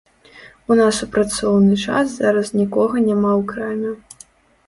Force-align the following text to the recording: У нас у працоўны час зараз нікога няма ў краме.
У 0.75 0.75
нас 0.79 0.95
у 1.05 1.07
працоўны 1.15 1.75
час 1.83 2.07
зараз 2.23 2.47
нікога 2.61 2.95
няма 3.09 3.31
ў 3.41 3.45
краме. 3.51 3.91